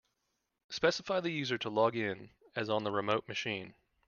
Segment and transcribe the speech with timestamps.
[0.71, 3.75] Specify the user to log in as on the remote machine.